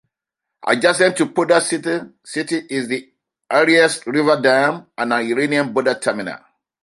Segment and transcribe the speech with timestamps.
[0.71, 1.87] Adjacent to Poldasht
[2.25, 3.13] city is the
[3.51, 6.39] Aras River Dam and an Iranian border terminal.